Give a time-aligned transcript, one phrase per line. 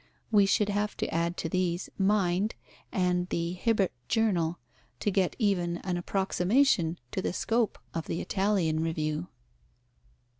[0.31, 2.55] We should have to add to these Mind
[2.91, 4.57] and the Hibbert Journal
[4.99, 9.27] to get even an approximation to the scope of the Italian review.